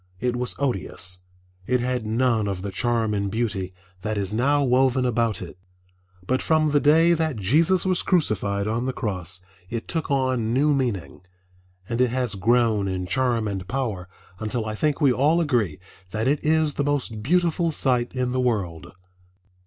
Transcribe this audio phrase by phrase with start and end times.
[0.19, 1.19] It was odious.
[1.67, 5.59] It had none of the charm and beauty that is now woven about it.
[6.25, 10.73] But from the day that Jesus was crucified on the cross it took on new
[10.73, 11.21] meaning,
[11.87, 14.09] and it has grown in charm and power
[14.39, 15.79] until I think we all agree
[16.09, 18.93] that it is the most beautiful sight in the world.